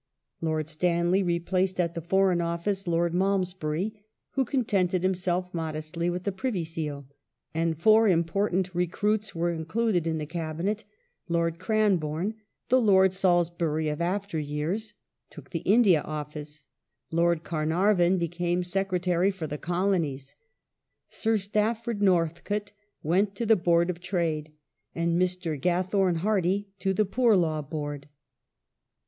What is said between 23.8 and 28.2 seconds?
of Trade, and Mr. Gathorne Hardy to the Poor Law Board.